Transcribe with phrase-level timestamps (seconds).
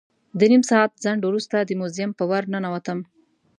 [0.39, 2.99] له نیم ساعت ځنډ وروسته د موزیم په ور ننوتم.